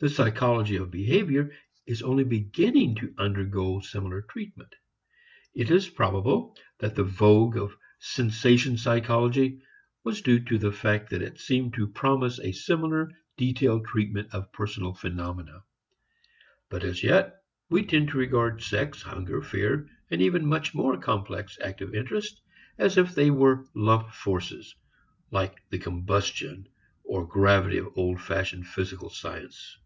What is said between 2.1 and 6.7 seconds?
beginning to undergo similar treatment. It is probable